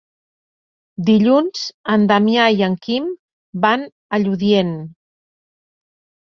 [1.09, 1.61] Dilluns
[1.95, 3.11] en Damià i en Quim
[3.67, 4.73] van a Lludient.